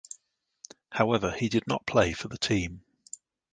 [0.89, 2.81] However he did not play for the team.